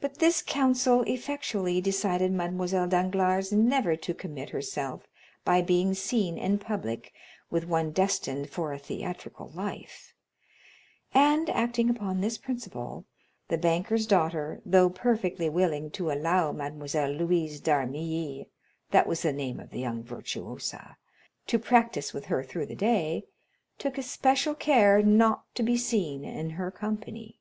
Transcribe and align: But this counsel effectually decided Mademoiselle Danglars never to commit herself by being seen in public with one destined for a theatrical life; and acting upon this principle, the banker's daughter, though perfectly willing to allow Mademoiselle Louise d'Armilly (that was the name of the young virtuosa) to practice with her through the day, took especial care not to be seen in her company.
But 0.00 0.18
this 0.18 0.42
counsel 0.42 1.02
effectually 1.08 1.80
decided 1.80 2.30
Mademoiselle 2.30 2.86
Danglars 2.86 3.50
never 3.50 3.96
to 3.96 4.14
commit 4.14 4.50
herself 4.50 5.08
by 5.44 5.60
being 5.60 5.92
seen 5.92 6.38
in 6.38 6.60
public 6.60 7.12
with 7.50 7.64
one 7.66 7.90
destined 7.90 8.48
for 8.48 8.72
a 8.72 8.78
theatrical 8.78 9.48
life; 9.48 10.14
and 11.12 11.50
acting 11.50 11.90
upon 11.90 12.20
this 12.20 12.38
principle, 12.38 13.06
the 13.48 13.58
banker's 13.58 14.06
daughter, 14.06 14.60
though 14.64 14.88
perfectly 14.88 15.48
willing 15.48 15.90
to 15.90 16.12
allow 16.12 16.52
Mademoiselle 16.52 17.10
Louise 17.10 17.60
d'Armilly 17.60 18.46
(that 18.92 19.08
was 19.08 19.22
the 19.22 19.32
name 19.32 19.58
of 19.58 19.70
the 19.70 19.80
young 19.80 20.04
virtuosa) 20.04 20.96
to 21.48 21.58
practice 21.58 22.12
with 22.12 22.26
her 22.26 22.44
through 22.44 22.66
the 22.66 22.76
day, 22.76 23.24
took 23.78 23.98
especial 23.98 24.54
care 24.54 25.02
not 25.02 25.52
to 25.56 25.64
be 25.64 25.76
seen 25.76 26.24
in 26.24 26.50
her 26.50 26.70
company. 26.70 27.40